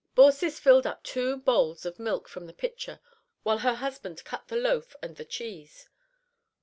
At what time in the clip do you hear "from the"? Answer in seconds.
2.27-2.55